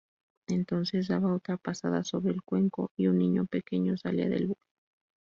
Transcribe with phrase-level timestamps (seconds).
[0.49, 4.57] Entonces daba otra pasada sobre el cuenco y un niño pequeño salía del bol.